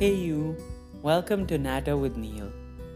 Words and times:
Hey, 0.00 0.14
you! 0.14 0.56
Welcome 1.02 1.46
to 1.48 1.58
Natter 1.58 1.94
with 1.94 2.16
Neil, 2.16 2.50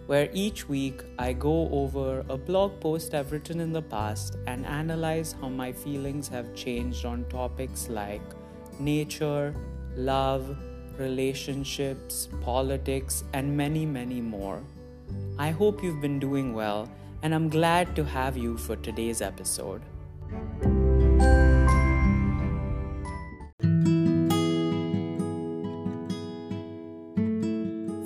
where 0.07 0.31
each 0.33 0.71
week 0.71 1.03
I 1.19 1.35
go 1.35 1.69
over 1.69 2.25
a 2.31 2.39
blog 2.39 2.81
post 2.81 3.13
I've 3.13 3.31
written 3.31 3.61
in 3.61 3.75
the 3.75 3.83
past 3.83 4.39
and 4.47 4.65
analyze 4.65 5.35
how 5.39 5.51
my 5.51 5.71
feelings 5.71 6.29
have 6.29 6.55
changed 6.55 7.05
on 7.05 7.27
topics 7.29 7.91
like 7.91 8.23
nature, 8.79 9.55
love, 9.97 10.57
relationships, 10.97 12.31
politics, 12.41 13.23
and 13.35 13.55
many, 13.55 13.85
many 13.85 14.23
more. 14.23 14.63
I 15.39 15.51
hope 15.51 15.83
you've 15.83 16.01
been 16.01 16.19
doing 16.19 16.55
well, 16.55 16.91
and 17.21 17.35
I'm 17.35 17.51
glad 17.51 17.95
to 17.97 18.05
have 18.07 18.39
you 18.39 18.57
for 18.57 18.77
today's 18.77 19.21
episode. 19.21 19.83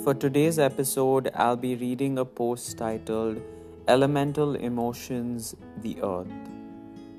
For 0.08 0.14
today's 0.14 0.58
episode, 0.58 1.30
I'll 1.34 1.58
be 1.58 1.74
reading 1.76 2.16
a 2.16 2.24
post 2.24 2.78
titled 2.78 3.42
Elemental 3.86 4.54
Emotions 4.54 5.54
The 5.82 6.00
Earth. 6.02 6.32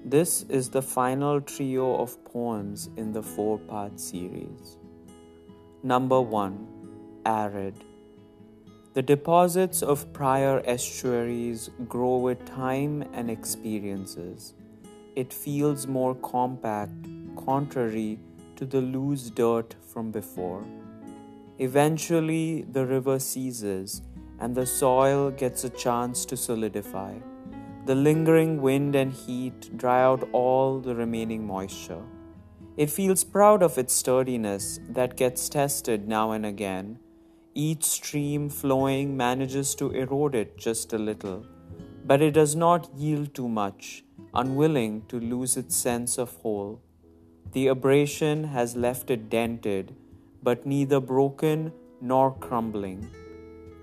This 0.04 0.42
is 0.50 0.70
the 0.70 0.82
final 0.82 1.40
trio 1.40 1.98
of 1.98 2.18
poems 2.26 2.90
in 2.98 3.14
the 3.14 3.22
four 3.22 3.60
part 3.60 4.00
series. 4.00 4.78
Number 5.84 6.20
1 6.20 7.22
Arid. 7.28 7.76
The 8.96 9.04
deposits 9.04 9.84
of 9.84 10.12
prior 10.12 10.64
estuaries 10.66 11.70
grow 11.88 12.18
with 12.18 12.44
time 12.46 13.04
and 13.14 13.30
experiences. 13.30 14.56
It 15.16 15.32
feels 15.32 15.86
more 15.86 16.16
compact, 16.16 17.08
contrary 17.38 18.18
to 18.56 18.66
the 18.66 18.82
loose 18.82 19.30
dirt 19.30 19.76
from 19.86 20.10
before. 20.10 20.66
Eventually, 21.60 22.62
the 22.72 22.86
river 22.86 23.20
ceases 23.20 24.02
and 24.40 24.56
the 24.56 24.66
soil 24.66 25.30
gets 25.30 25.66
a 25.66 25.70
chance 25.70 26.24
to 26.26 26.38
solidify. 26.38 27.16
The 27.86 27.96
lingering 27.96 28.62
wind 28.62 28.96
and 28.96 29.12
heat 29.12 29.78
dry 29.78 30.02
out 30.02 30.30
all 30.32 30.80
the 30.80 30.96
remaining 30.96 31.46
moisture. 31.46 32.02
It 32.78 32.90
feels 32.90 33.26
proud 33.26 33.62
of 33.62 33.78
its 33.78 33.94
sturdiness 33.94 34.80
that 34.90 35.18
gets 35.18 35.50
tested 35.50 36.08
now 36.08 36.32
and 36.32 36.46
again. 36.46 37.00
Each 37.54 37.84
stream 37.84 38.48
flowing 38.50 39.18
manages 39.18 39.76
to 39.76 39.92
erode 39.92 40.36
it 40.36 40.58
just 40.58 40.94
a 40.94 40.98
little, 40.98 41.46
but 42.06 42.22
it 42.22 42.32
does 42.32 42.56
not 42.56 42.90
yield 42.96 43.34
too 43.34 43.50
much, 43.50 44.06
unwilling 44.34 45.04
to 45.10 45.20
lose 45.20 45.58
its 45.58 45.76
sense 45.76 46.18
of 46.18 46.38
whole. 46.38 46.82
The 47.52 47.68
abrasion 47.68 48.46
has 48.46 48.78
left 48.78 49.10
it 49.10 49.30
dented 49.30 49.94
but 50.42 50.66
neither 50.66 51.00
broken 51.00 51.72
nor 52.02 52.34
crumbling. 52.34 53.10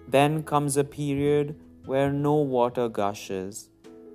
Then 0.08 0.42
comes 0.42 0.76
a 0.76 0.84
period 0.84 1.56
where 1.84 2.12
no 2.12 2.34
water 2.34 2.88
gushes. 2.88 3.70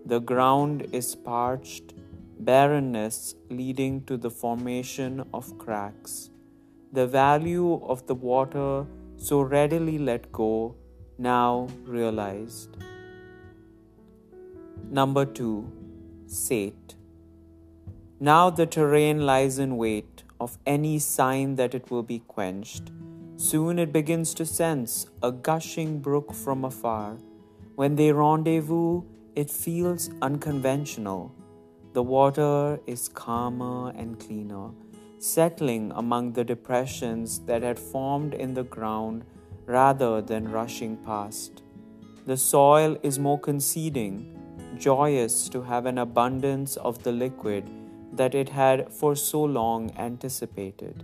The 0.06 0.20
ground 0.20 0.88
is 0.92 1.16
parched, 1.16 1.94
barrenness 2.39 3.36
leading 3.50 4.03
to 4.06 4.17
the 4.17 4.31
formation 4.31 5.23
of 5.33 5.58
cracks. 5.58 6.30
The 6.92 7.08
value 7.08 7.81
of 7.83 8.08
the 8.08 8.16
water 8.16 8.86
so 9.17 9.42
readily 9.42 9.98
let 10.00 10.31
go, 10.31 10.76
now 11.17 11.67
realized. 11.86 12.76
Number 14.89 15.26
two, 15.26 15.72
Sate. 16.26 16.95
Now 18.20 18.50
the 18.50 18.66
terrain 18.66 19.26
lies 19.26 19.59
in 19.59 19.78
wait 19.78 20.11
of 20.42 20.58
any 20.66 20.97
sign 20.97 21.56
that 21.56 21.75
it 21.75 21.92
will 21.92 22.02
be 22.02 22.20
quenched. 22.28 22.92
Soon 23.38 23.78
it 23.78 23.94
begins 23.94 24.34
to 24.34 24.45
sense 24.45 25.06
a 25.22 25.31
gushing 25.31 26.00
brook 26.00 26.33
from 26.33 26.66
afar. 26.66 27.17
When 27.76 27.95
they 27.95 28.11
rendezvous, 28.11 29.04
it 29.36 29.52
feels 29.52 30.10
unconventional. 30.21 31.32
The 31.93 32.02
water 32.02 32.80
is 32.88 33.08
calmer 33.08 33.92
and 33.92 34.20
cleaner, 34.20 34.71
settling 35.20 35.92
among 35.95 36.33
the 36.33 36.43
depressions 36.43 37.39
that 37.45 37.61
had 37.61 37.77
formed 37.77 38.33
in 38.33 38.55
the 38.55 38.64
ground 38.64 39.26
rather 39.66 40.21
than 40.21 40.52
rushing 40.52 40.98
past. 40.98 41.61
The 42.26 42.37
soil 42.37 42.98
is 43.04 43.20
more 43.20 43.39
conceding, 43.39 44.16
joyous 44.77 45.49
to 45.49 45.61
have 45.61 45.86
an 45.86 45.99
abundance 45.99 46.77
of 46.77 47.04
the 47.04 47.11
liquid 47.11 47.70
that 48.11 48.36
it 48.36 48.49
had 48.49 48.92
for 48.92 49.16
so 49.16 49.44
long 49.44 49.92
anticipated. 49.98 51.04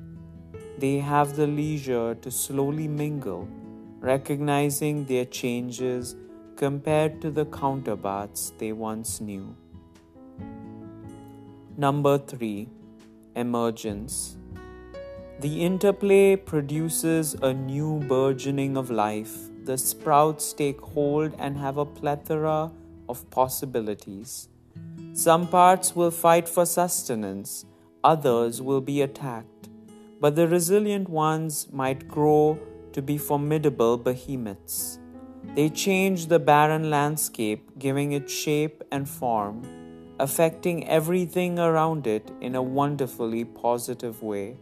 They 0.78 1.00
have 1.00 1.36
the 1.36 1.48
leisure 1.48 2.16
to 2.16 2.32
slowly 2.32 2.88
mingle, 2.88 3.48
recognizing 4.00 5.06
their 5.06 5.26
changes 5.26 6.16
compared 6.56 7.22
to 7.22 7.32
the 7.32 7.46
counterparts 7.46 8.54
they 8.58 8.72
once 8.74 9.22
knew. 9.22 9.56
Number 11.78 12.18
3 12.18 12.68
Emergence. 13.36 14.38
The 15.40 15.64
interplay 15.64 16.36
produces 16.36 17.36
a 17.36 17.54
new 17.54 18.00
burgeoning 18.08 18.76
of 18.76 18.90
life. 18.90 19.36
The 19.66 19.78
sprouts 19.78 20.54
take 20.54 20.82
hold 20.82 21.36
and 21.38 21.56
have 21.58 21.78
a 21.78 21.86
plethora 21.86 22.72
of 23.08 23.30
possibilities. 23.30 24.50
Some 25.18 25.48
parts 25.48 25.96
will 25.96 26.12
fight 26.12 26.48
for 26.48 26.64
sustenance, 26.64 27.66
others 28.04 28.62
will 28.62 28.82
be 28.82 29.02
attacked, 29.02 29.68
but 30.22 30.36
the 30.36 30.48
resilient 30.48 31.10
ones 31.10 31.70
might 31.74 32.08
grow 32.08 32.60
to 32.94 33.02
be 33.02 33.18
formidable 33.18 33.98
behemoths. 33.98 35.00
They 35.56 35.70
change 35.70 36.28
the 36.28 36.38
barren 36.38 36.92
landscape, 36.92 37.80
giving 37.80 38.12
it 38.12 38.30
shape 38.30 38.84
and 38.92 39.10
form, 39.10 39.64
affecting 40.20 40.88
everything 40.88 41.58
around 41.58 42.06
it 42.06 42.30
in 42.40 42.54
a 42.54 42.62
wonderfully 42.62 43.44
positive 43.44 44.22
way. 44.22 44.58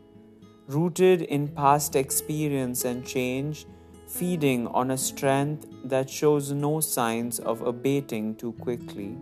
Rooted 0.67 1.23
in 1.23 1.49
past 1.49 1.97
experience 1.97 2.85
and 2.85 3.05
change, 3.05 3.65
feeding 4.07 4.67
on 4.67 4.91
a 4.91 4.97
strength 4.97 5.67
that 5.83 6.09
shows 6.09 6.53
no 6.53 6.79
signs 6.79 7.39
of 7.39 7.61
abating 7.61 8.35
too 8.35 8.53
quickly 8.53 9.17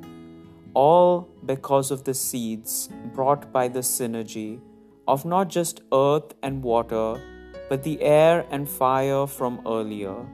all 0.74 1.30
because 1.46 1.92
of 1.92 2.04
the 2.04 2.14
seeds 2.14 2.90
brought 3.14 3.52
by 3.52 3.68
the 3.68 3.80
synergy 3.80 4.60
of 5.08 5.26
not 5.26 5.50
just 5.50 5.82
earth 5.92 6.34
and 6.42 6.64
water, 6.64 7.22
but 7.70 7.84
the 7.84 8.02
air 8.02 8.46
and 8.50 8.68
fire 8.68 9.28
from 9.28 9.62
earlier. 9.66 10.26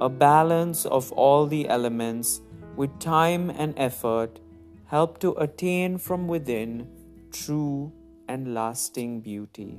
A 0.00 0.08
balance 0.08 0.84
of 0.84 1.10
all 1.12 1.46
the 1.46 1.68
elements 1.68 2.40
with 2.76 2.98
time 2.98 3.50
and 3.50 3.74
effort 3.76 4.40
help 4.86 5.18
to 5.18 5.32
attain 5.34 5.98
from 5.98 6.28
within 6.28 6.86
true 7.32 7.92
and 8.28 8.54
lasting 8.54 9.20
beauty. 9.20 9.78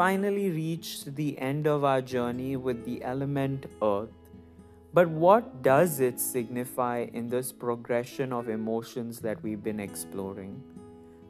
Finally 0.00 0.48
reached 0.48 1.14
the 1.14 1.38
end 1.38 1.66
of 1.66 1.84
our 1.84 2.00
journey 2.00 2.56
with 2.56 2.86
the 2.86 3.04
element 3.04 3.66
earth. 3.82 4.08
But 4.94 5.10
what 5.10 5.62
does 5.62 6.00
it 6.00 6.18
signify 6.18 7.08
in 7.12 7.28
this 7.28 7.52
progression 7.52 8.32
of 8.32 8.48
emotions 8.48 9.20
that 9.20 9.42
we've 9.42 9.62
been 9.62 9.78
exploring? 9.78 10.62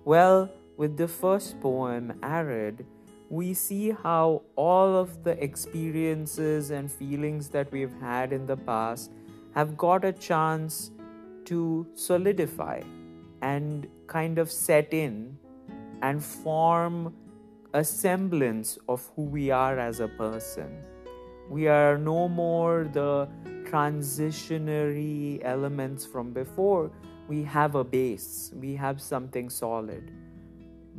Well, 0.04 0.52
with 0.76 0.96
the 0.96 1.08
first 1.08 1.60
poem, 1.60 2.12
Arid, 2.22 2.86
we 3.28 3.54
see 3.54 3.90
how 3.90 4.42
all 4.54 4.94
of 4.94 5.24
the 5.24 5.32
experiences 5.42 6.70
and 6.70 6.92
feelings 6.92 7.48
that 7.48 7.72
we've 7.72 7.98
had 8.00 8.32
in 8.32 8.46
the 8.46 8.56
past 8.56 9.10
have 9.52 9.76
got 9.76 10.04
a 10.04 10.12
chance 10.12 10.92
to 11.46 11.88
solidify 11.96 12.82
and 13.42 13.88
kind 14.06 14.38
of 14.38 14.48
set 14.48 14.94
in 14.94 15.36
and 16.02 16.24
form 16.24 17.12
a 17.72 17.84
semblance 17.84 18.78
of 18.88 19.08
who 19.14 19.22
we 19.22 19.52
are 19.52 19.78
as 19.78 20.00
a 20.00 20.08
person. 20.08 20.82
We 21.48 21.68
are 21.68 21.96
no 21.96 22.28
more 22.28 22.90
the 22.92 23.28
transitionary 23.62 25.40
elements 25.44 26.04
from 26.04 26.32
before. 26.32 26.90
We 27.28 27.44
have 27.44 27.76
a 27.76 27.84
base, 27.84 28.52
we 28.56 28.74
have 28.74 29.00
something 29.00 29.48
solid. 29.48 30.10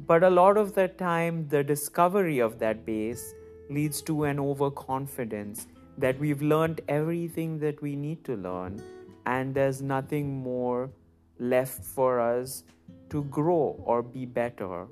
But 0.08 0.24
a 0.24 0.30
lot 0.30 0.56
of 0.56 0.74
the 0.74 0.88
time, 0.88 1.46
the 1.50 1.62
discovery 1.62 2.40
of 2.40 2.58
that 2.60 2.86
base 2.86 3.34
leads 3.70 4.02
to 4.04 4.24
an 4.24 4.40
overconfidence 4.40 5.68
that 5.98 6.18
we've 6.20 6.42
learned 6.42 6.80
everything 6.88 7.60
that 7.60 7.82
we 7.82 7.98
need 7.98 8.24
to 8.24 8.38
learn, 8.38 8.82
and 9.26 9.54
there's 9.54 9.82
nothing 9.82 10.42
more 10.42 10.90
left 11.38 11.84
for 11.84 12.22
us 12.22 12.64
to 13.10 13.26
grow 13.26 13.76
or 13.84 14.02
be 14.02 14.26
better 14.26 14.88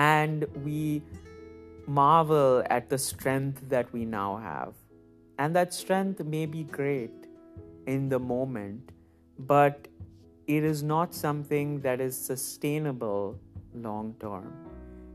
and 0.00 0.46
we 0.64 1.02
marvel 1.86 2.62
at 2.70 2.88
the 2.88 2.96
strength 2.96 3.62
that 3.68 3.92
we 3.92 4.04
now 4.06 4.36
have. 4.38 4.72
And 5.38 5.54
that 5.56 5.74
strength 5.74 6.24
may 6.24 6.46
be 6.46 6.62
great 6.64 7.26
in 7.86 8.08
the 8.08 8.18
moment, 8.18 8.92
but 9.38 9.88
it 10.46 10.64
is 10.64 10.82
not 10.82 11.14
something 11.14 11.80
that 11.80 12.00
is 12.00 12.16
sustainable 12.16 13.38
long 13.74 14.14
term. 14.20 14.54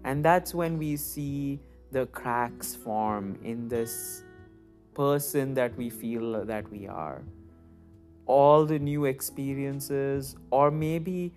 And 0.04 0.24
that's 0.24 0.54
when 0.54 0.78
we 0.78 0.98
see 0.98 1.60
the 1.92 2.06
cracks 2.08 2.76
form 2.76 3.40
in 3.44 3.68
this 3.68 4.24
person 4.94 5.56
that 5.56 5.76
we 5.76 5.90
feel 5.90 6.46
that 6.46 6.70
we 6.70 6.88
are. 6.88 7.24
All 8.28 8.66
the 8.66 8.78
new 8.78 9.06
experiences, 9.06 10.36
or 10.52 10.70
maybe 10.70 11.34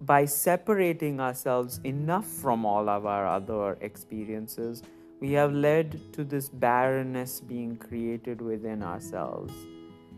by 0.00 0.24
separating 0.24 1.20
ourselves 1.20 1.80
enough 1.84 2.26
from 2.26 2.64
all 2.64 2.88
of 2.88 3.06
our 3.06 3.26
other 3.26 3.76
experiences, 3.80 4.82
we 5.20 5.32
have 5.32 5.52
led 5.52 6.00
to 6.12 6.24
this 6.24 6.48
barrenness 6.48 7.40
being 7.40 7.76
created 7.76 8.40
within 8.40 8.82
ourselves. 8.82 9.52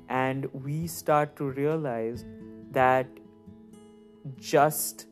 And 0.09 0.53
we 0.53 0.87
start 0.87 1.37
to 1.37 1.51
realize 1.51 2.25
that 2.73 3.07
just 4.39 5.07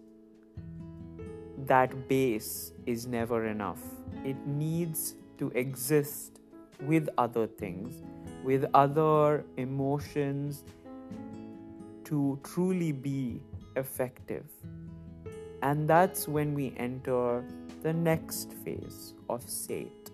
that 1.67 2.09
base 2.09 2.73
is 2.85 3.06
never 3.06 3.47
enough. 3.47 3.81
It 4.25 4.37
needs 4.47 5.14
to 5.38 5.50
exist 5.55 6.41
with 6.82 7.09
other 7.17 7.47
things, 7.47 8.03
with 8.44 8.67
other 8.75 9.44
emotions 9.56 10.64
to 12.05 12.38
truly 12.43 12.93
be 12.93 13.41
effective. 13.79 14.45
And 15.63 15.89
that's 15.89 16.29
when 16.29 16.55
we 16.55 16.75
enter 16.77 17.45
the 17.83 17.93
next 17.93 18.53
phase 18.65 19.15
of 19.29 19.49
Sate. 19.49 20.11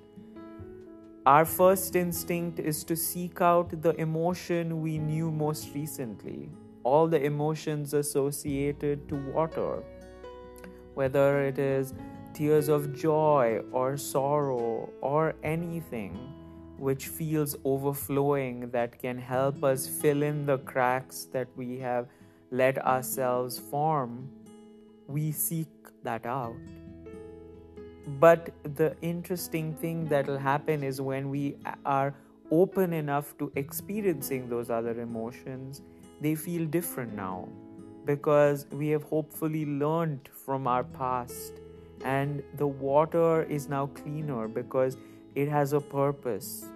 Our 1.26 1.44
first 1.44 1.96
instinct 1.96 2.60
is 2.60 2.84
to 2.84 2.96
seek 2.96 3.40
out 3.40 3.82
the 3.82 3.94
emotion 4.00 4.82
we 4.82 4.98
knew 4.98 5.30
most 5.30 5.74
recently, 5.74 6.50
all 6.82 7.08
the 7.08 7.22
emotions 7.22 7.94
associated 7.94 9.08
to 9.08 9.16
water, 9.32 9.82
whether 10.94 11.40
it 11.44 11.58
is 11.58 11.94
tears 12.34 12.68
of 12.68 12.94
joy 12.94 13.62
or 13.72 13.96
sorrow 13.96 14.90
or 15.00 15.34
anything 15.42 16.18
which 16.78 17.06
feels 17.06 17.56
overflowing 17.64 18.68
that 18.70 18.98
can 18.98 19.16
help 19.16 19.62
us 19.64 19.86
fill 19.86 20.22
in 20.22 20.44
the 20.44 20.58
cracks 20.58 21.26
that 21.32 21.48
we 21.56 21.78
have 21.78 22.08
let 22.60 22.78
ourselves 22.86 23.58
form, 23.58 24.28
we 25.08 25.32
seek 25.32 25.68
that 26.04 26.24
out. 26.24 26.54
But 28.20 28.50
the 28.76 28.94
interesting 29.02 29.74
thing 29.74 30.04
that 30.06 30.28
will 30.28 30.38
happen 30.38 30.84
is 30.84 31.00
when 31.00 31.30
we 31.30 31.56
are 31.84 32.14
open 32.50 32.92
enough 32.92 33.36
to 33.38 33.50
experiencing 33.56 34.48
those 34.48 34.70
other 34.70 35.00
emotions, 35.00 35.82
they 36.20 36.34
feel 36.34 36.66
different 36.66 37.14
now 37.14 37.48
because 38.04 38.66
we 38.70 38.88
have 38.90 39.02
hopefully 39.02 39.64
learned 39.66 40.28
from 40.44 40.66
our 40.66 40.84
past 40.84 41.54
and 42.04 42.42
the 42.56 42.66
water 42.66 43.42
is 43.44 43.68
now 43.68 43.86
cleaner 43.86 44.46
because 44.46 44.96
it 45.34 45.48
has 45.48 45.72
a 45.72 45.80
purpose. 45.80 46.66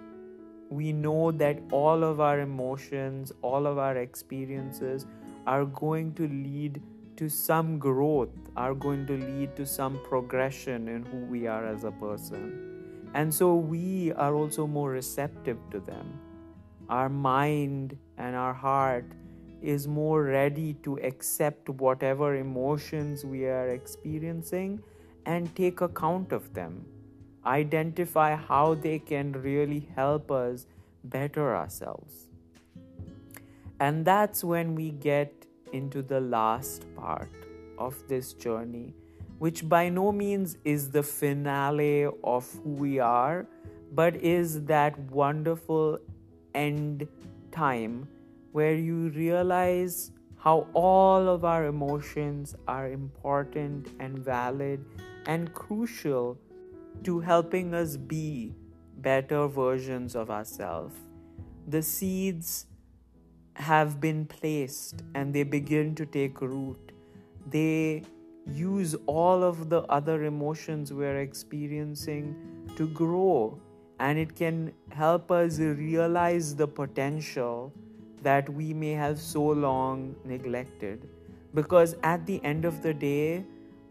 We 0.69 0.91
know 0.91 1.31
that 1.31 1.61
all 1.71 2.03
of 2.03 2.19
our 2.19 2.39
emotions, 2.39 3.31
all 3.41 3.65
of 3.65 3.77
our 3.77 3.95
experiences 3.97 5.05
are 5.49 5.65
going 5.65 6.13
to 6.13 6.27
lead 6.27 6.79
to 7.17 7.27
some 7.27 7.79
growth, 7.79 8.29
are 8.55 8.75
going 8.75 9.05
to 9.07 9.13
lead 9.17 9.55
to 9.55 9.65
some 9.65 9.99
progression 10.03 10.87
in 10.87 11.03
who 11.05 11.17
we 11.25 11.47
are 11.47 11.65
as 11.65 11.85
a 11.85 11.91
person. 11.91 12.43
And 13.15 13.33
so 13.33 13.55
we 13.55 14.11
are 14.13 14.35
also 14.35 14.67
more 14.67 14.91
receptive 14.91 15.57
to 15.71 15.79
them. 15.79 16.19
Our 16.87 17.09
mind 17.09 17.97
and 18.19 18.35
our 18.35 18.53
heart 18.53 19.05
is 19.63 19.87
more 19.87 20.23
ready 20.23 20.75
to 20.83 20.99
accept 20.99 21.67
whatever 21.67 22.35
emotions 22.35 23.25
we 23.25 23.45
are 23.45 23.69
experiencing 23.69 24.83
and 25.25 25.53
take 25.55 25.81
account 25.81 26.31
of 26.31 26.53
them. 26.53 26.85
Identify 27.43 28.35
how 28.35 28.75
they 28.75 28.99
can 28.99 29.31
really 29.31 29.89
help 29.95 30.29
us 30.29 30.67
better 31.03 31.55
ourselves. 31.55 32.27
And 33.79 34.05
that's 34.05 34.43
when 34.43 34.75
we 34.75 34.91
get 34.91 35.38
into 35.73 36.01
the 36.01 36.19
last 36.19 36.85
part 36.95 37.31
of 37.77 37.95
this 38.07 38.33
journey, 38.33 38.93
which 39.37 39.67
by 39.67 39.89
no 39.89 40.11
means 40.11 40.57
is 40.65 40.89
the 40.89 41.03
finale 41.03 42.07
of 42.23 42.51
who 42.63 42.69
we 42.69 42.99
are, 42.99 43.47
but 43.93 44.15
is 44.17 44.65
that 44.65 44.99
wonderful 45.11 45.99
end 46.53 47.07
time 47.51 48.07
where 48.51 48.75
you 48.75 49.09
realize 49.09 50.11
how 50.37 50.67
all 50.73 51.27
of 51.27 51.43
our 51.43 51.65
emotions 51.65 52.55
are 52.67 52.89
important 52.89 53.89
and 53.99 54.17
valid 54.17 54.83
and 55.25 55.53
crucial 55.53 56.37
to 57.03 57.19
helping 57.19 57.73
us 57.73 57.97
be 57.97 58.53
better 58.97 59.47
versions 59.47 60.15
of 60.15 60.29
ourselves. 60.29 60.95
The 61.67 61.81
seeds 61.81 62.65
have 63.59 63.99
been 63.99 64.25
placed 64.25 65.03
and 65.13 65.33
they 65.33 65.43
begin 65.43 65.93
to 65.95 66.05
take 66.05 66.41
root. 66.41 66.91
They 67.49 68.03
use 68.45 68.95
all 69.05 69.43
of 69.43 69.69
the 69.69 69.81
other 69.83 70.23
emotions 70.23 70.91
we're 70.91 71.19
experiencing 71.19 72.35
to 72.75 72.87
grow, 72.87 73.59
and 73.99 74.17
it 74.17 74.35
can 74.35 74.71
help 74.91 75.29
us 75.29 75.59
realize 75.59 76.55
the 76.55 76.67
potential 76.67 77.73
that 78.23 78.49
we 78.49 78.73
may 78.73 78.91
have 78.91 79.19
so 79.19 79.43
long 79.43 80.15
neglected. 80.25 81.07
Because 81.53 81.95
at 82.03 82.25
the 82.25 82.43
end 82.43 82.65
of 82.65 82.81
the 82.81 82.93
day, 82.93 83.45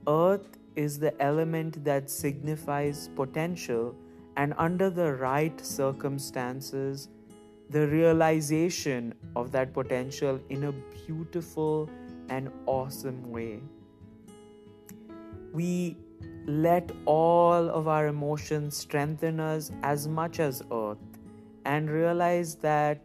earth 0.07 0.59
is 0.77 0.99
the 0.99 1.21
element 1.21 1.85
that 1.85 2.09
signifies 2.09 3.09
potential, 3.17 3.95
and 4.37 4.55
under 4.57 4.91
the 4.91 5.13
right 5.15 5.61
circumstances, 5.65 7.09
the 7.71 7.87
realization 7.89 9.15
of 9.37 9.53
that 9.53 9.75
potential 9.75 10.41
in 10.49 10.65
a 10.65 10.73
beautiful 11.07 11.89
and 12.29 12.51
awesome 12.67 13.31
way. 13.31 13.61
We 15.53 15.97
let 16.47 16.91
all 17.05 17.69
of 17.69 17.89
our 17.89 18.07
emotions 18.07 18.77
strengthen 18.77 19.39
us 19.39 19.71
as 19.83 20.09
much 20.09 20.41
as 20.41 20.63
earth 20.73 20.99
and 21.65 21.91
realize 21.91 22.55
that 22.57 23.05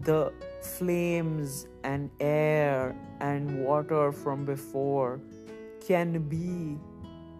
the 0.00 0.32
flames 0.62 1.66
and 1.84 2.10
air 2.20 2.96
and 3.20 3.64
water 3.64 4.12
from 4.12 4.44
before 4.44 5.20
can 5.86 6.22
be 6.22 6.78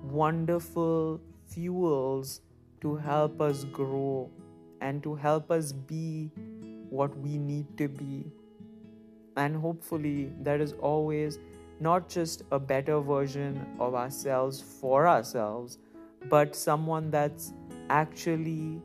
wonderful 0.02 1.20
fuels 1.46 2.42
to 2.82 2.96
help 2.96 3.40
us 3.40 3.64
grow 3.64 4.30
and 4.84 5.02
to 5.02 5.14
help 5.14 5.50
us 5.50 5.72
be 5.72 6.30
what 6.90 7.18
we 7.18 7.38
need 7.38 7.76
to 7.78 7.88
be. 7.88 8.30
And 9.36 9.56
hopefully, 9.56 10.32
that 10.42 10.60
is 10.60 10.74
always 10.74 11.38
not 11.80 12.08
just 12.08 12.42
a 12.52 12.58
better 12.58 13.00
version 13.00 13.66
of 13.80 13.94
ourselves 13.94 14.60
for 14.80 15.08
ourselves, 15.08 15.78
but 16.30 16.54
someone 16.54 17.10
that's 17.10 17.52
actually 17.90 18.80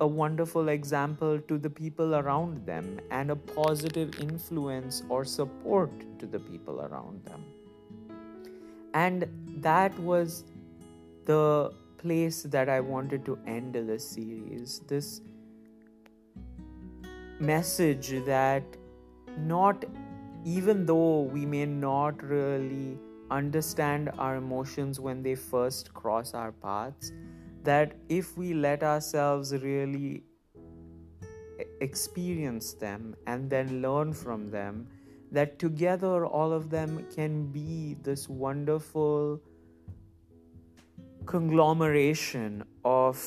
a 0.00 0.06
wonderful 0.06 0.68
example 0.68 1.38
to 1.48 1.58
the 1.58 1.70
people 1.70 2.16
around 2.16 2.66
them 2.66 3.00
and 3.10 3.30
a 3.30 3.36
positive 3.36 4.18
influence 4.20 5.04
or 5.08 5.24
support 5.24 5.92
to 6.18 6.26
the 6.26 6.40
people 6.40 6.80
around 6.80 7.24
them. 7.24 7.44
And 8.94 9.28
that 9.68 9.96
was 10.00 10.44
the 11.24 11.72
place 12.02 12.42
that 12.54 12.68
I 12.68 12.80
wanted 12.80 13.24
to 13.26 13.38
end 13.46 13.74
this 13.74 14.08
series. 14.08 14.80
This 14.88 15.20
message 17.38 18.10
that 18.26 18.64
not 19.38 19.84
even 20.44 20.84
though 20.86 21.22
we 21.22 21.46
may 21.46 21.66
not 21.66 22.22
really 22.22 22.98
understand 23.30 24.10
our 24.18 24.36
emotions 24.36 25.00
when 25.00 25.22
they 25.22 25.34
first 25.34 25.94
cross 25.94 26.34
our 26.34 26.52
paths, 26.52 27.12
that 27.62 27.94
if 28.08 28.36
we 28.36 28.52
let 28.54 28.82
ourselves 28.82 29.52
really 29.62 30.24
experience 31.80 32.74
them 32.74 33.14
and 33.26 33.48
then 33.48 33.80
learn 33.82 34.12
from 34.12 34.50
them, 34.50 34.86
that 35.30 35.58
together 35.58 36.26
all 36.26 36.52
of 36.52 36.68
them 36.70 37.06
can 37.14 37.46
be 37.46 37.96
this 38.02 38.28
wonderful 38.28 39.40
conglomeration 41.26 42.64
of 42.84 43.18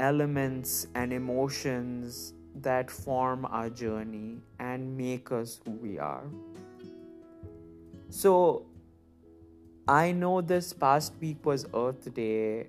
elements 0.00 0.86
and 0.94 1.12
emotions 1.12 2.34
that 2.56 2.90
form 2.90 3.46
our 3.46 3.70
journey 3.70 4.40
and 4.58 4.96
make 4.96 5.30
us 5.32 5.60
who 5.64 5.72
we 5.72 5.98
are. 5.98 6.24
So, 8.10 8.66
I 9.86 10.12
know 10.12 10.40
this 10.40 10.72
past 10.72 11.14
week 11.20 11.44
was 11.44 11.66
Earth 11.74 12.12
Day, 12.14 12.68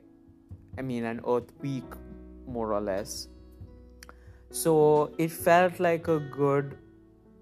I 0.77 0.81
mean, 0.81 1.03
an 1.03 1.21
Earth 1.27 1.51
Week, 1.61 1.83
more 2.47 2.73
or 2.73 2.81
less. 2.81 3.27
So 4.51 5.13
it 5.17 5.31
felt 5.31 5.79
like 5.79 6.07
a 6.07 6.19
good 6.19 6.77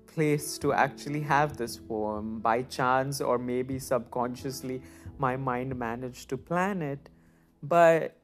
place 0.08 0.58
to 0.58 0.74
actually 0.74 1.22
have 1.22 1.58
this 1.58 1.78
poem. 1.78 2.40
By 2.40 2.64
chance, 2.64 3.22
or 3.22 3.38
maybe 3.38 3.80
subconsciously, 3.80 4.82
my 5.20 5.36
mind 5.38 5.78
managed 5.78 6.30
to 6.30 6.38
plan 6.38 6.82
it. 6.82 7.10
But 7.64 8.16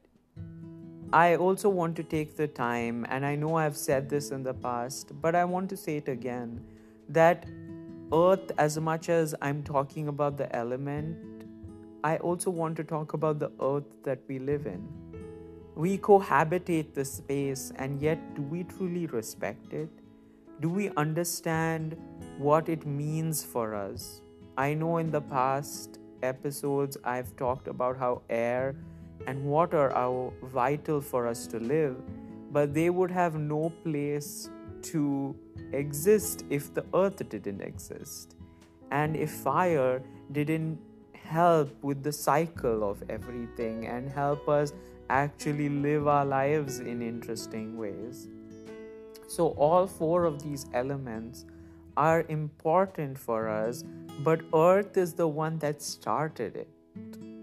I 1.12 1.36
also 1.36 1.68
want 1.68 1.96
to 1.96 2.02
take 2.02 2.36
the 2.36 2.48
time, 2.48 3.06
and 3.08 3.24
I 3.24 3.36
know 3.36 3.56
I've 3.56 3.76
said 3.76 4.08
this 4.08 4.30
in 4.30 4.42
the 4.42 4.54
past, 4.54 5.12
but 5.20 5.34
I 5.34 5.44
want 5.44 5.70
to 5.70 5.76
say 5.76 5.96
it 5.98 6.08
again 6.08 6.60
that 7.08 7.46
earth, 8.12 8.50
as 8.58 8.78
much 8.78 9.08
as 9.08 9.34
I'm 9.40 9.62
talking 9.62 10.08
about 10.08 10.36
the 10.36 10.54
element, 10.54 11.16
I 12.02 12.16
also 12.18 12.50
want 12.50 12.76
to 12.76 12.84
talk 12.84 13.12
about 13.12 13.38
the 13.38 13.50
earth 13.60 14.02
that 14.04 14.20
we 14.28 14.38
live 14.38 14.66
in. 14.66 14.88
We 15.74 15.98
cohabitate 15.98 16.94
the 16.94 17.04
space, 17.04 17.72
and 17.76 18.00
yet 18.00 18.34
do 18.34 18.42
we 18.42 18.64
truly 18.64 19.06
respect 19.06 19.72
it? 19.72 19.88
Do 20.60 20.68
we 20.68 20.90
understand 20.96 21.96
what 22.38 22.68
it 22.68 22.86
means 22.86 23.44
for 23.44 23.74
us? 23.74 24.22
I 24.56 24.74
know 24.74 24.98
in 24.98 25.10
the 25.10 25.20
past 25.20 25.98
episodes 26.24 26.96
I've 27.04 27.36
talked 27.36 27.68
about 27.68 27.96
how 27.96 28.22
air 28.30 28.74
and 29.26 29.44
water 29.44 29.92
are 29.92 30.32
vital 30.42 31.00
for 31.00 31.26
us 31.26 31.46
to 31.48 31.58
live, 31.58 31.96
but 32.50 32.74
they 32.74 32.90
would 32.90 33.10
have 33.10 33.34
no 33.34 33.70
place 33.84 34.50
to 34.92 35.36
exist 35.72 36.44
if 36.50 36.72
the 36.74 36.84
earth 36.94 37.28
didn't 37.28 37.60
exist. 37.60 38.36
And 38.90 39.16
if 39.16 39.30
fire 39.30 40.02
didn't 40.32 40.78
help 41.12 41.70
with 41.82 42.02
the 42.02 42.12
cycle 42.12 42.88
of 42.88 43.02
everything 43.08 43.86
and 43.86 44.10
help 44.10 44.48
us 44.48 44.72
actually 45.10 45.68
live 45.68 46.06
our 46.06 46.24
lives 46.24 46.80
in 46.80 47.02
interesting 47.02 47.76
ways. 47.76 48.28
So, 49.26 49.48
all 49.48 49.86
four 49.86 50.24
of 50.24 50.42
these 50.42 50.66
elements 50.74 51.46
are 51.96 52.24
important 52.28 53.18
for 53.18 53.48
us, 53.48 53.84
but 54.20 54.42
Earth 54.54 54.96
is 54.96 55.14
the 55.14 55.26
one 55.26 55.58
that 55.58 55.82
started 55.82 56.56
it, 56.56 56.68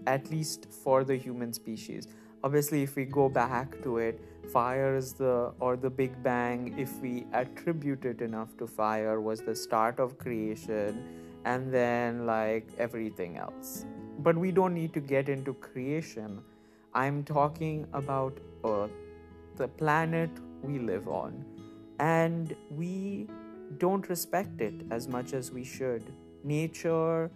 at 0.06 0.30
least 0.30 0.66
for 0.70 1.04
the 1.04 1.16
human 1.16 1.52
species. 1.52 2.08
Obviously, 2.44 2.82
if 2.82 2.96
we 2.96 3.04
go 3.04 3.28
back 3.28 3.82
to 3.82 3.98
it, 3.98 4.20
fire 4.52 4.96
is 4.96 5.12
the 5.12 5.52
or 5.60 5.76
the 5.76 5.90
big 5.90 6.20
bang 6.22 6.74
if 6.78 6.98
we 7.00 7.26
attribute 7.32 8.04
it 8.04 8.20
enough 8.20 8.56
to 8.56 8.66
fire 8.66 9.20
was 9.20 9.40
the 9.40 9.54
start 9.54 10.00
of 10.00 10.18
creation 10.18 11.04
and 11.44 11.72
then 11.72 12.26
like 12.26 12.66
everything 12.78 13.36
else. 13.36 13.84
But 14.18 14.36
we 14.36 14.50
don't 14.50 14.74
need 14.74 14.92
to 14.94 15.00
get 15.00 15.28
into 15.28 15.54
creation. 15.54 16.42
I'm 16.94 17.22
talking 17.24 17.86
about 17.92 18.38
earth 18.64 18.90
the 19.56 19.68
planet 19.68 20.30
we 20.62 20.78
live 20.78 21.08
on. 21.08 21.44
And 21.98 22.56
we 22.70 23.28
don't 23.78 24.08
respect 24.08 24.60
it 24.60 24.74
as 24.90 25.08
much 25.08 25.32
as 25.32 25.50
we 25.52 25.64
should 25.64 26.12
nature 26.44 27.30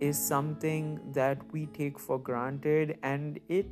is 0.00 0.18
something 0.18 1.00
that 1.12 1.38
we 1.52 1.66
take 1.66 1.98
for 1.98 2.18
granted 2.18 2.98
and 3.02 3.40
it 3.48 3.66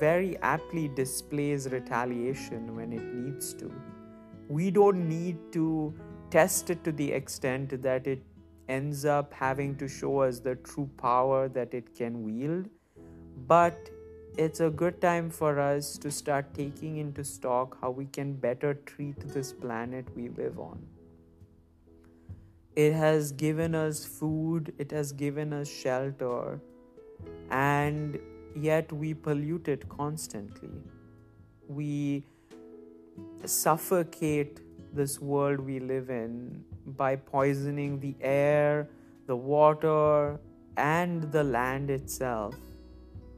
very 0.00 0.36
aptly 0.38 0.88
displays 0.88 1.68
retaliation 1.70 2.74
when 2.74 2.92
it 2.92 3.02
needs 3.14 3.54
to. 3.54 3.72
We 4.48 4.70
don't 4.70 5.08
need 5.08 5.38
to 5.52 5.94
test 6.30 6.70
it 6.70 6.82
to 6.84 6.92
the 6.92 7.12
extent 7.12 7.80
that 7.82 8.06
it 8.06 8.22
ends 8.68 9.04
up 9.04 9.32
having 9.32 9.76
to 9.76 9.86
show 9.86 10.20
us 10.20 10.40
the 10.40 10.56
true 10.56 10.88
power 10.96 11.48
that 11.48 11.74
it 11.74 11.94
can 11.94 12.24
wield, 12.24 12.68
but 13.46 13.90
it's 14.36 14.60
a 14.60 14.70
good 14.70 15.00
time 15.00 15.30
for 15.30 15.60
us 15.60 15.96
to 15.98 16.10
start 16.10 16.52
taking 16.54 16.96
into 16.96 17.22
stock 17.22 17.78
how 17.80 17.90
we 17.90 18.06
can 18.06 18.32
better 18.32 18.74
treat 18.74 19.16
this 19.28 19.52
planet 19.52 20.04
we 20.16 20.28
live 20.30 20.58
on. 20.58 20.82
It 22.76 22.92
has 22.92 23.30
given 23.30 23.74
us 23.74 24.04
food, 24.04 24.72
it 24.78 24.90
has 24.90 25.12
given 25.12 25.52
us 25.52 25.68
shelter, 25.68 26.60
and 27.50 28.18
yet 28.56 28.92
we 28.92 29.14
pollute 29.14 29.68
it 29.68 29.88
constantly. 29.88 30.82
We 31.68 32.24
suffocate 33.44 34.60
this 34.92 35.20
world 35.20 35.60
we 35.60 35.78
live 35.78 36.10
in 36.10 36.64
by 36.86 37.14
poisoning 37.16 38.00
the 38.00 38.16
air, 38.20 38.88
the 39.26 39.36
water, 39.36 40.40
and 40.76 41.30
the 41.30 41.44
land 41.44 41.90
itself. 41.90 42.56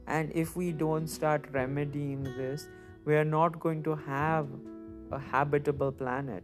And 0.07 0.31
if 0.33 0.55
we 0.55 0.71
don't 0.71 1.07
start 1.07 1.45
remedying 1.51 2.23
this, 2.23 2.67
we 3.05 3.15
are 3.15 3.25
not 3.25 3.59
going 3.59 3.83
to 3.83 3.95
have 3.95 4.47
a 5.11 5.19
habitable 5.19 5.91
planet. 5.91 6.43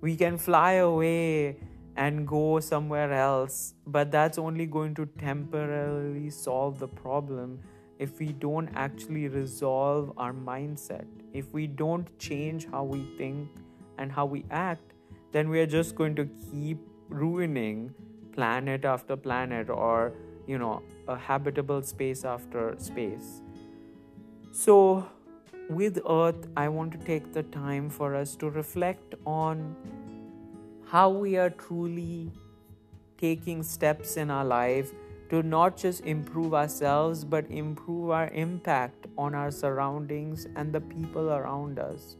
We 0.00 0.16
can 0.16 0.36
fly 0.36 0.72
away 0.72 1.56
and 1.96 2.26
go 2.26 2.60
somewhere 2.60 3.12
else, 3.12 3.74
but 3.86 4.10
that's 4.10 4.38
only 4.38 4.66
going 4.66 4.94
to 4.94 5.06
temporarily 5.06 6.30
solve 6.30 6.78
the 6.78 6.88
problem 6.88 7.60
if 7.98 8.18
we 8.18 8.32
don't 8.32 8.68
actually 8.74 9.28
resolve 9.28 10.12
our 10.16 10.32
mindset, 10.32 11.06
if 11.32 11.52
we 11.52 11.66
don't 11.66 12.18
change 12.18 12.66
how 12.70 12.82
we 12.82 13.06
think 13.16 13.48
and 13.98 14.10
how 14.10 14.26
we 14.26 14.44
act, 14.50 14.92
then 15.32 15.48
we 15.48 15.60
are 15.60 15.66
just 15.66 15.94
going 15.94 16.14
to 16.16 16.28
keep 16.50 16.78
ruining 17.08 17.94
planet 18.32 18.84
after 18.84 19.16
planet 19.16 19.70
or, 19.70 20.12
you 20.46 20.58
know, 20.58 20.82
a 21.08 21.16
habitable 21.16 21.82
space 21.82 22.24
after 22.24 22.74
space. 22.78 23.42
So, 24.52 25.06
with 25.70 25.98
Earth, 26.08 26.48
I 26.56 26.68
want 26.68 26.92
to 26.92 26.98
take 26.98 27.32
the 27.32 27.42
time 27.44 27.88
for 27.88 28.14
us 28.14 28.36
to 28.36 28.50
reflect 28.50 29.14
on 29.24 29.76
how 30.94 31.08
we 31.08 31.36
are 31.36 31.50
truly 31.50 32.30
taking 33.18 33.64
steps 33.64 34.16
in 34.16 34.30
our 34.30 34.44
life 34.44 34.92
to 35.28 35.42
not 35.42 35.76
just 35.76 36.04
improve 36.04 36.54
ourselves 36.54 37.24
but 37.24 37.50
improve 37.50 38.10
our 38.10 38.28
impact 38.28 39.08
on 39.18 39.34
our 39.34 39.50
surroundings 39.50 40.46
and 40.54 40.72
the 40.72 40.80
people 40.80 41.30
around 41.30 41.80
us. 41.80 42.14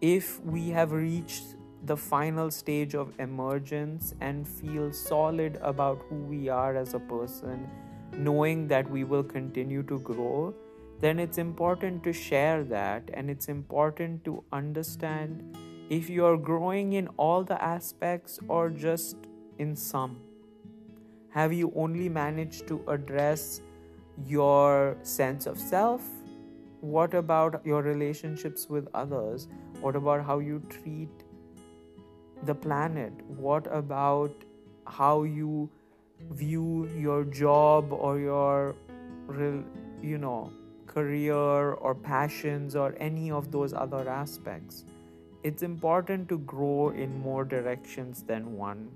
If 0.00 0.40
we 0.42 0.70
have 0.70 0.92
reached 0.92 1.56
the 1.84 1.98
final 1.98 2.50
stage 2.50 2.94
of 2.94 3.12
emergence 3.18 4.14
and 4.22 4.48
feel 4.48 4.90
solid 4.90 5.58
about 5.60 6.00
who 6.08 6.14
we 6.14 6.48
are 6.48 6.74
as 6.76 6.94
a 6.94 6.98
person, 6.98 7.68
knowing 8.16 8.68
that 8.68 8.90
we 8.90 9.04
will 9.04 9.22
continue 9.22 9.82
to 9.82 9.98
grow, 9.98 10.54
then 11.00 11.18
it's 11.18 11.36
important 11.36 12.02
to 12.04 12.12
share 12.14 12.64
that 12.64 13.10
and 13.12 13.28
it's 13.28 13.48
important 13.48 14.24
to 14.24 14.42
understand 14.50 15.58
if 15.90 16.08
you 16.08 16.24
are 16.24 16.36
growing 16.36 16.92
in 16.92 17.08
all 17.16 17.42
the 17.42 17.60
aspects 17.60 18.38
or 18.46 18.70
just 18.70 19.16
in 19.58 19.74
some. 19.74 20.20
Have 21.30 21.52
you 21.52 21.72
only 21.74 22.08
managed 22.08 22.68
to 22.68 22.82
address 22.86 23.60
your 24.24 24.96
sense 25.02 25.46
of 25.46 25.58
self? 25.58 26.02
What 26.80 27.14
about 27.14 27.60
your 27.66 27.82
relationships 27.82 28.68
with 28.68 28.86
others? 28.94 29.48
What 29.80 29.96
about 29.96 30.24
how 30.24 30.38
you 30.38 30.62
treat 30.68 31.24
the 32.44 32.54
planet? 32.54 33.12
What 33.26 33.66
about 33.66 34.32
how 34.86 35.24
you 35.24 35.68
view 36.30 36.88
your 36.96 37.24
job 37.24 37.92
or 37.92 38.18
your, 38.20 38.76
you 40.00 40.18
know, 40.18 40.52
career 40.86 41.72
or 41.72 41.96
passions 41.96 42.76
or 42.76 42.94
any 43.00 43.32
of 43.32 43.50
those 43.50 43.72
other 43.72 44.08
aspects? 44.08 44.84
It's 45.42 45.62
important 45.62 46.28
to 46.28 46.38
grow 46.38 46.90
in 46.90 47.18
more 47.18 47.44
directions 47.46 48.22
than 48.22 48.56
one. 48.58 48.90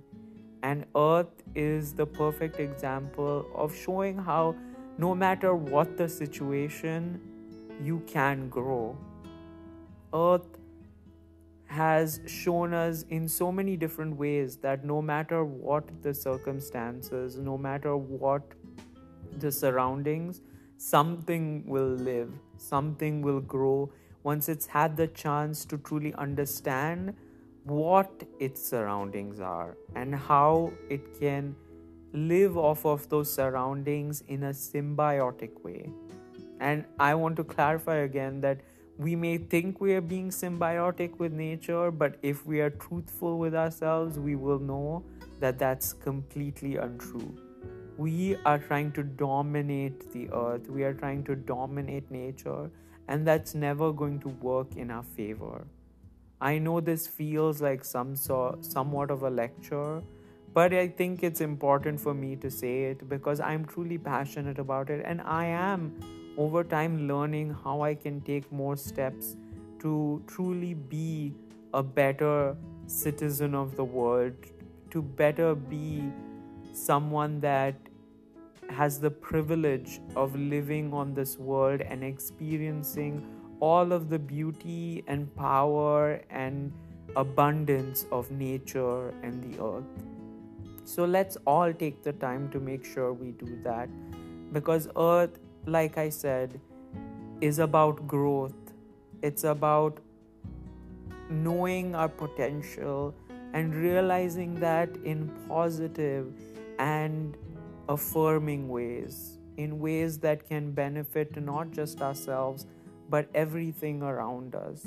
And 0.63 0.85
Earth 0.95 1.43
is 1.55 1.95
the 1.95 2.05
perfect 2.05 2.61
example 2.61 3.47
of 3.55 3.75
showing 3.75 4.19
how, 4.19 4.55
no 4.99 5.15
matter 5.15 5.55
what 5.55 5.97
the 5.97 6.07
situation, 6.07 7.19
you 7.83 8.01
can 8.07 8.51
grow. 8.51 8.97
Earth 10.13 10.59
has 11.67 12.21
shown 12.27 12.75
us 12.75 13.07
in 13.09 13.27
so 13.27 13.51
many 13.51 13.75
different 13.77 14.15
ways 14.15 14.57
that 14.59 14.85
no 14.85 15.01
matter 15.01 15.45
what 15.45 16.03
the 16.03 16.13
circumstances, 16.13 17.39
no 17.39 17.57
matter 17.57 17.97
what 17.97 18.43
the 19.39 19.51
surroundings, 19.51 20.43
something 20.77 21.65
will 21.67 21.89
live, 21.89 22.31
something 22.59 23.23
will 23.23 23.41
grow 23.41 23.91
once 24.25 24.49
it's 24.49 24.67
had 24.67 24.97
the 24.97 25.07
chance 25.09 25.65
to 25.67 25.79
truly 25.79 26.13
understand 26.15 27.15
what 27.65 28.25
its 28.41 28.63
surroundings 28.63 29.39
are 29.41 29.77
and 29.95 30.15
how 30.15 30.73
it 30.91 31.19
can 31.19 31.55
live 32.13 32.57
off 32.57 32.85
of 32.87 33.09
those 33.09 33.33
surroundings 33.33 34.23
in 34.29 34.45
a 34.45 34.51
symbiotic 34.51 35.63
way. 35.63 35.89
And 36.61 36.85
I 36.99 37.15
want 37.15 37.37
to 37.37 37.45
clarify 37.45 37.97
again 37.97 38.41
that 38.41 38.61
we 38.97 39.17
may 39.17 39.39
think 39.39 39.81
we 39.81 39.95
are 39.95 40.01
being 40.01 40.31
symbiotic 40.31 41.19
with 41.19 41.33
nature, 41.33 41.91
but 41.91 42.17
if 42.23 42.47
we 42.47 42.61
are 42.61 42.71
truthful 42.71 43.39
with 43.39 43.55
ourselves, 43.55 44.19
we 44.19 44.37
will 44.37 44.61
know 44.61 45.05
that 45.41 45.59
that's 45.59 45.93
completely 45.93 46.77
untrue. 46.77 47.35
We 47.97 48.37
are 48.45 48.59
trying 48.59 48.93
to 48.93 49.03
dominate 49.03 50.13
the 50.13 50.31
earth, 50.33 50.69
we 50.69 50.85
are 50.85 50.95
trying 50.95 51.25
to 51.25 51.35
dominate 51.35 52.09
nature, 52.11 52.71
and 53.09 53.27
that's 53.27 53.55
never 53.55 53.93
going 53.93 54.21
to 54.21 54.29
work 54.29 54.77
in 54.77 54.91
our 54.91 55.03
favor. 55.03 55.67
I 56.41 56.59
know 56.59 56.81
this 56.81 57.07
feels 57.07 57.63
like 57.63 57.85
some 57.85 58.17
sort, 58.17 58.65
somewhat 58.65 59.11
of 59.11 59.23
a 59.23 59.31
lecture, 59.31 60.03
but 60.53 60.73
I 60.73 60.89
think 60.89 61.23
it's 61.23 61.41
important 61.41 62.01
for 62.01 62.15
me 62.15 62.37
to 62.37 62.51
say 62.51 62.85
it 62.85 63.09
because 63.09 63.41
I'm 63.41 63.65
truly 63.65 63.99
passionate 63.99 64.59
about 64.59 64.91
it, 64.91 65.05
and 65.05 65.21
I 65.23 65.47
am 65.47 65.95
over 66.37 66.65
time 66.65 67.09
learning 67.09 67.57
how 67.65 67.81
I 67.83 67.95
can 67.95 68.21
take 68.21 68.51
more 68.53 68.77
steps 68.77 69.37
to 69.81 70.23
truly 70.27 70.75
be 70.75 71.35
a 71.73 71.83
better 71.83 72.57
citizen 72.87 73.55
of 73.55 73.77
the 73.77 73.85
world, 73.85 74.33
to 74.91 75.03
better 75.03 75.55
be 75.55 76.05
someone 76.73 77.41
that 77.41 77.75
has 78.71 78.99
the 78.99 79.11
privilege 79.11 80.01
of 80.17 80.35
living 80.37 80.93
on 80.93 81.15
this 81.15 81.39
world 81.39 81.81
and 81.81 82.03
experiencing 82.03 83.27
all 83.61 83.93
of 83.93 84.09
the 84.09 84.19
beauty 84.19 85.05
and 85.07 85.35
power 85.37 86.21
and 86.31 86.73
abundance 87.17 88.07
of 88.11 88.31
nature 88.31 89.11
and 89.23 89.43
the 89.43 89.63
earth. 89.63 89.85
So 90.85 91.05
let's 91.05 91.37
all 91.47 91.73
take 91.73 92.03
the 92.03 92.13
time 92.13 92.51
to 92.51 92.61
make 92.61 92.85
sure 92.85 93.13
we 93.13 93.31
do 93.33 93.59
that 93.63 93.89
because 94.53 94.89
earth 94.97 95.39
like 95.67 95.97
I 95.97 96.09
said 96.09 96.61
is 97.41 97.59
about 97.59 98.07
growth. 98.07 98.55
It's 99.23 99.45
about 99.45 100.01
knowing 101.31 101.95
our 101.95 102.09
potential 102.09 103.15
and 103.55 103.75
realizing 103.75 104.55
that 104.61 104.91
in 105.05 105.29
positive 105.49 106.33
and 106.79 107.37
affirming 107.89 108.69
ways, 108.69 109.39
in 109.57 109.79
ways 109.79 110.19
that 110.19 110.49
can 110.49 110.73
benefit 110.73 111.41
not 111.43 111.71
just 111.71 112.01
ourselves 112.01 112.67
but 113.09 113.29
everything 113.35 114.03
around 114.03 114.55
us. 114.55 114.87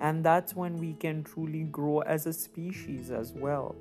And 0.00 0.24
that's 0.24 0.54
when 0.54 0.78
we 0.78 0.94
can 0.94 1.24
truly 1.24 1.64
grow 1.64 2.00
as 2.00 2.26
a 2.26 2.32
species 2.32 3.10
as 3.10 3.32
well 3.32 3.74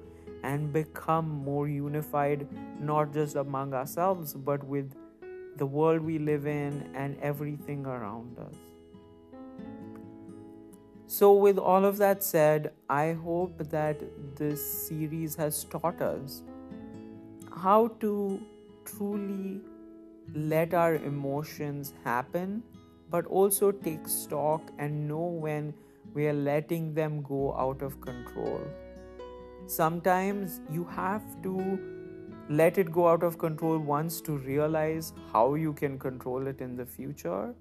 and 0.44 0.72
become 0.72 1.27
more 1.29 1.67
unified, 1.67 2.48
not 2.79 3.13
just 3.13 3.36
among 3.36 3.74
ourselves, 3.74 4.34
but 4.34 4.63
with 4.63 4.94
the 5.58 5.65
world 5.65 6.01
we 6.01 6.20
live 6.20 6.46
in 6.46 6.89
and 6.96 7.17
everything 7.22 7.86
around 7.86 8.38
us. 8.39 8.56
So, 11.08 11.34
with 11.34 11.58
all 11.58 11.86
of 11.86 11.98
that 11.98 12.22
said, 12.22 12.74
I 12.89 13.13
hope 13.13 13.70
that 13.70 14.01
this 14.36 14.88
series 14.88 15.36
has 15.36 15.63
taught 15.63 16.01
us 16.01 16.44
how 17.57 17.87
to 17.99 18.41
truly 18.85 19.61
let 20.33 20.73
our 20.73 20.95
emotions 20.95 21.93
happen, 22.03 22.63
but 23.09 23.25
also 23.25 23.71
take 23.71 24.07
stock 24.07 24.61
and 24.77 25.07
know 25.07 25.25
when 25.25 25.73
we 26.13 26.27
are 26.27 26.33
letting 26.33 26.93
them 26.93 27.21
go 27.21 27.55
out 27.55 27.81
of 27.81 27.99
control. 28.01 28.61
Sometimes 29.65 30.61
you 30.69 30.83
have 30.85 31.23
to 31.43 31.79
let 32.49 32.77
it 32.77 32.91
go 32.91 33.07
out 33.07 33.23
of 33.23 33.37
control 33.37 33.77
once 33.77 34.21
to 34.21 34.37
realize 34.37 35.13
how 35.33 35.55
you 35.55 35.73
can 35.73 35.99
control 35.99 36.47
it 36.47 36.61
in 36.61 36.75
the 36.77 36.85
future 36.85 37.53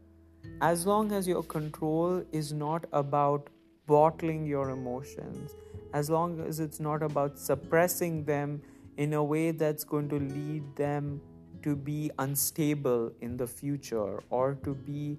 as 0.62 0.86
long 0.86 1.12
as 1.12 1.26
your 1.26 1.42
control 1.42 2.22
is 2.32 2.52
not 2.52 2.86
about 2.92 3.48
bottling 3.86 4.46
your 4.46 4.70
emotions, 4.70 5.54
as 5.92 6.08
long 6.08 6.40
as 6.40 6.60
it's 6.60 6.80
not 6.80 7.02
about 7.02 7.38
suppressing 7.38 8.24
them 8.24 8.62
in 8.96 9.12
a 9.12 9.22
way 9.22 9.50
that's 9.50 9.84
going 9.84 10.08
to 10.08 10.18
lead 10.18 10.64
them 10.76 11.20
to 11.62 11.76
be 11.76 12.10
unstable 12.18 13.12
in 13.20 13.36
the 13.36 13.46
future 13.46 14.22
or 14.30 14.54
to 14.64 14.74
be 14.74 15.18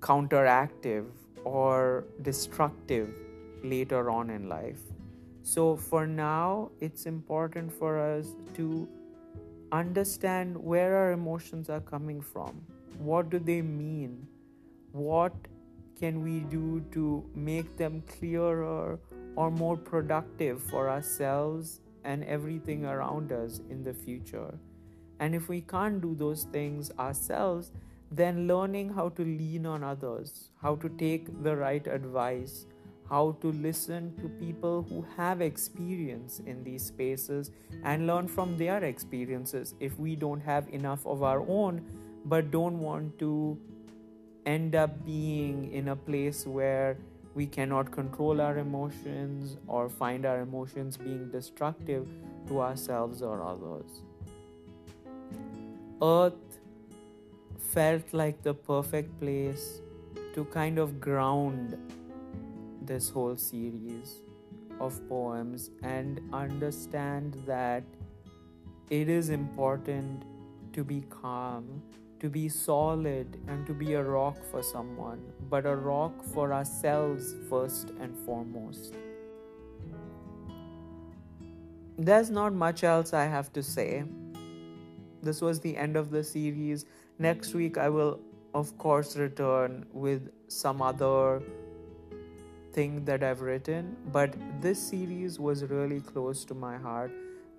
counteractive 0.00 1.06
or 1.44 2.04
destructive 2.22 3.08
later 3.64 4.10
on 4.10 4.30
in 4.30 4.48
life. 4.48 4.80
So, 5.42 5.76
for 5.76 6.06
now, 6.06 6.70
it's 6.80 7.06
important 7.06 7.72
for 7.72 7.98
us 7.98 8.36
to 8.54 8.88
understand 9.72 10.56
where 10.56 10.96
our 10.96 11.12
emotions 11.12 11.68
are 11.68 11.80
coming 11.80 12.20
from. 12.20 12.60
What 12.98 13.30
do 13.30 13.38
they 13.38 13.62
mean? 13.62 14.28
what 14.92 15.32
can 15.98 16.22
we 16.22 16.40
do 16.40 16.84
to 16.92 17.24
make 17.34 17.76
them 17.76 18.02
clearer 18.18 18.98
or 19.36 19.50
more 19.50 19.76
productive 19.76 20.62
for 20.62 20.90
ourselves 20.90 21.80
and 22.04 22.24
everything 22.24 22.84
around 22.84 23.32
us 23.32 23.60
in 23.70 23.84
the 23.84 23.94
future. 23.94 24.54
And 25.20 25.34
if 25.34 25.48
we 25.48 25.60
can't 25.60 26.00
do 26.00 26.14
those 26.14 26.44
things 26.44 26.90
ourselves, 26.98 27.70
then 28.10 28.46
learning 28.46 28.92
how 28.92 29.08
to 29.10 29.22
lean 29.22 29.66
on 29.66 29.82
others, 29.82 30.50
how 30.60 30.76
to 30.76 30.88
take 30.90 31.42
the 31.42 31.56
right 31.56 31.86
advice, 31.86 32.66
how 33.08 33.36
to 33.40 33.52
listen 33.52 34.14
to 34.16 34.28
people 34.44 34.86
who 34.88 35.04
have 35.16 35.40
experience 35.40 36.40
in 36.46 36.64
these 36.64 36.84
spaces 36.84 37.50
and 37.84 38.06
learn 38.06 38.26
from 38.26 38.56
their 38.56 38.84
experiences 38.84 39.74
if 39.80 39.98
we 39.98 40.16
don't 40.16 40.40
have 40.40 40.68
enough 40.68 41.06
of 41.06 41.22
our 41.22 41.44
own 41.48 41.84
but 42.24 42.50
don't 42.50 42.78
want 42.78 43.18
to 43.18 43.58
end 44.46 44.74
up 44.74 45.04
being 45.04 45.70
in 45.72 45.88
a 45.88 45.96
place 45.96 46.46
where 46.46 46.96
we 47.34 47.46
cannot 47.46 47.90
control 47.90 48.40
our 48.40 48.58
emotions 48.58 49.56
or 49.66 49.88
find 49.88 50.26
our 50.26 50.40
emotions 50.40 50.96
being 50.96 51.30
destructive 51.30 52.06
to 52.48 52.60
ourselves 52.60 53.22
or 53.22 53.42
others. 53.42 54.02
Earth 56.02 56.58
felt 57.58 58.12
like 58.12 58.42
the 58.42 58.52
perfect 58.52 59.18
place 59.20 59.80
to 60.34 60.44
kind 60.46 60.78
of 60.78 61.00
ground 61.00 61.78
this 62.82 63.08
whole 63.08 63.36
series 63.36 64.16
of 64.80 65.00
poems 65.08 65.70
and 65.82 66.20
understand 66.32 67.40
that 67.46 67.84
it 68.90 69.08
is 69.08 69.30
important 69.30 70.24
to 70.72 70.84
be 70.84 71.02
calm 71.08 71.82
to 72.22 72.28
be 72.30 72.48
solid 72.48 73.36
and 73.48 73.66
to 73.66 73.74
be 73.74 73.94
a 73.94 74.02
rock 74.02 74.36
for 74.48 74.62
someone, 74.62 75.20
but 75.50 75.66
a 75.66 75.74
rock 75.74 76.12
for 76.32 76.52
ourselves 76.52 77.34
first 77.50 77.90
and 78.00 78.16
foremost. 78.24 78.94
There's 81.98 82.30
not 82.30 82.52
much 82.52 82.84
else 82.84 83.12
I 83.12 83.24
have 83.24 83.52
to 83.54 83.62
say. 83.62 84.04
This 85.20 85.40
was 85.40 85.58
the 85.58 85.76
end 85.76 85.96
of 85.96 86.10
the 86.10 86.22
series. 86.22 86.86
Next 87.18 87.54
week, 87.54 87.76
I 87.76 87.88
will, 87.88 88.20
of 88.54 88.78
course, 88.78 89.16
return 89.16 89.84
with 89.92 90.30
some 90.46 90.80
other 90.80 91.42
thing 92.72 93.04
that 93.04 93.24
I've 93.24 93.40
written, 93.40 93.96
but 94.12 94.32
this 94.60 94.80
series 94.80 95.40
was 95.40 95.64
really 95.64 96.00
close 96.00 96.44
to 96.44 96.54
my 96.54 96.78
heart 96.78 97.10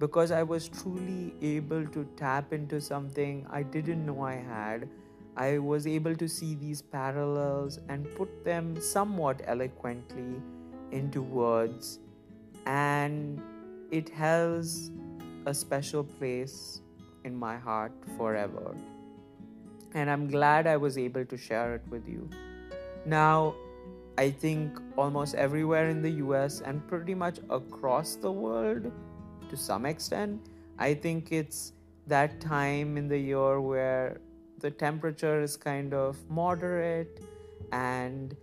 because 0.03 0.31
I 0.31 0.43
was 0.43 0.67
truly 0.67 1.33
able 1.41 1.85
to 1.87 2.05
tap 2.17 2.51
into 2.51 2.81
something 2.81 3.45
I 3.49 3.63
didn't 3.63 4.05
know 4.05 4.21
I 4.21 4.35
had. 4.35 4.89
I 5.37 5.59
was 5.59 5.87
able 5.87 6.13
to 6.23 6.27
see 6.27 6.55
these 6.55 6.81
parallels 6.81 7.79
and 7.87 8.09
put 8.17 8.43
them 8.43 8.81
somewhat 8.81 9.41
eloquently 9.45 10.41
into 10.91 11.21
words, 11.21 11.99
and 12.65 13.41
it 13.91 14.09
has 14.09 14.91
a 15.45 15.53
special 15.53 16.03
place 16.03 16.81
in 17.23 17.33
my 17.33 17.55
heart 17.57 17.93
forever. 18.17 18.75
And 19.93 20.11
I'm 20.11 20.27
glad 20.27 20.67
I 20.67 20.75
was 20.75 20.97
able 20.97 21.23
to 21.23 21.37
share 21.37 21.75
it 21.75 21.87
with 21.89 22.09
you. 22.09 22.29
Now, 23.05 23.55
I 24.17 24.29
think 24.31 24.79
almost 24.97 25.33
everywhere 25.35 25.89
in 25.89 26.01
the 26.01 26.13
US 26.27 26.59
and 26.59 26.85
pretty 26.89 27.15
much 27.15 27.39
across 27.49 28.15
the 28.15 28.31
world, 28.31 28.91
to 29.53 29.57
some 29.57 29.85
extent. 29.85 30.49
I 30.79 30.93
think 30.95 31.31
it's 31.31 31.73
that 32.07 32.41
time 32.41 32.97
in 32.97 33.07
the 33.07 33.17
year 33.17 33.61
where 33.61 34.19
the 34.59 34.71
temperature 34.71 35.41
is 35.41 35.55
kind 35.55 35.93
of 35.93 36.17
moderate 36.29 37.21
and 37.71 38.35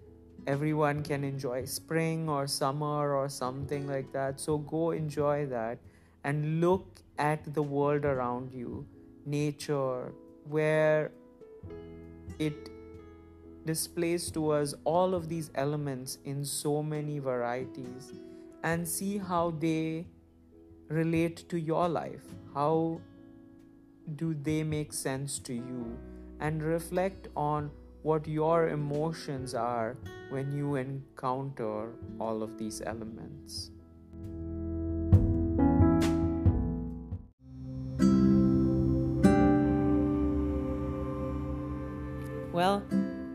everyone 0.46 1.02
can 1.02 1.24
enjoy 1.24 1.64
spring 1.64 2.28
or 2.28 2.46
summer 2.46 3.14
or 3.14 3.28
something 3.28 3.86
like 3.88 4.12
that. 4.12 4.40
So 4.40 4.58
go 4.58 4.92
enjoy 4.92 5.46
that 5.46 5.78
and 6.24 6.60
look 6.60 7.00
at 7.18 7.52
the 7.54 7.62
world 7.62 8.04
around 8.04 8.52
you, 8.52 8.86
nature, 9.26 10.12
where 10.48 11.10
it 12.38 12.70
displays 13.66 14.30
to 14.30 14.50
us 14.50 14.74
all 14.84 15.14
of 15.14 15.28
these 15.28 15.50
elements 15.54 16.18
in 16.24 16.44
so 16.44 16.82
many 16.82 17.18
varieties 17.18 18.12
and 18.62 18.86
see 18.86 19.18
how 19.18 19.50
they 19.58 20.06
relate 20.90 21.48
to 21.48 21.58
your 21.58 21.88
life? 21.88 22.24
How 22.52 23.00
do 24.16 24.34
they 24.34 24.64
make 24.64 24.92
sense 24.92 25.38
to 25.38 25.54
you? 25.54 25.96
And 26.40 26.62
reflect 26.62 27.28
on 27.36 27.70
what 28.02 28.26
your 28.26 28.68
emotions 28.70 29.54
are 29.54 29.96
when 30.30 30.52
you 30.52 30.74
encounter 30.74 31.92
all 32.18 32.42
of 32.42 32.58
these 32.58 32.82
elements. 32.84 33.70
Well, 42.52 42.82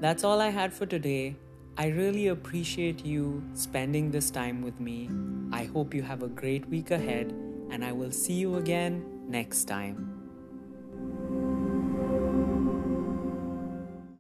that's 0.02 0.24
all 0.24 0.42
I 0.42 0.50
had 0.50 0.74
for 0.74 0.86
today. 0.86 1.36
I 1.78 1.88
really 1.88 2.28
appreciate 2.28 3.06
you 3.06 3.44
spending 3.54 4.12
this 4.12 4.30
time 4.30 4.62
with 4.62 4.80
me. 4.80 5.10
I 5.52 5.66
hope 5.66 5.94
you 5.94 6.04
have 6.04 6.24
a 6.24 6.28
great 6.28 6.68
week 6.70 6.92
ahead, 6.92 7.34
and 7.70 7.84
I 7.84 7.92
will 7.92 8.12
see 8.12 8.34
you 8.34 8.56
again 8.56 9.04
next 9.28 9.66
time. 9.66 10.15